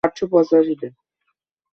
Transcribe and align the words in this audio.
ওকে 0.03 0.11
ঠিক 0.17 0.31
আছে। 0.39 0.87